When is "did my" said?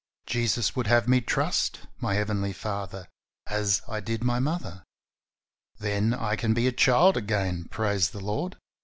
3.99-4.39